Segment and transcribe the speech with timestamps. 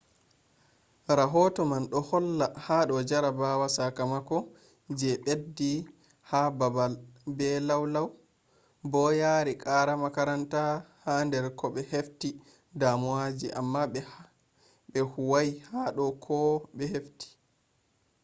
[1.17, 4.37] rahoto man do holla hado jarabawa sakamako
[4.99, 5.71] je beddi
[6.29, 6.93] ha babal
[7.37, 8.07] be lau lau
[8.91, 10.61] bo yari qara makaranta
[11.03, 12.29] ha dar kobe hefti
[12.79, 13.81] damuwaji amma
[14.93, 17.27] be huwai hado koh be hefti